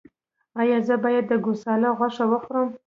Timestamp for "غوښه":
1.97-2.25